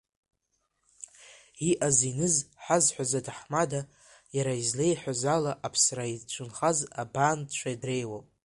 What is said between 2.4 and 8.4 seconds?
ҳазҳәоз аҭаҳмада, иара излеиҳәоз ала, аԥсра иацәынхаз абаандцәа дреиуоуп.